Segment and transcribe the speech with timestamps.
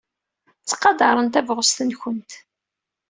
[0.61, 2.31] Ttqadaren tabɣest-nwent.